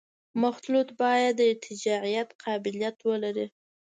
مخلوط 0.41 0.89
باید 1.01 1.33
د 1.37 1.41
ارتجاعیت 1.51 2.29
قابلیت 2.43 2.97
ولري 3.07 3.47